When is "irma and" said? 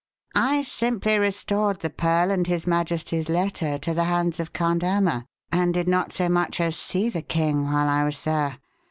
4.83-5.75